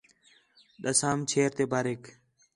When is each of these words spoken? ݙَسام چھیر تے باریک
ݙَسام 0.83 1.19
چھیر 1.29 1.49
تے 1.57 1.63
باریک 1.71 2.03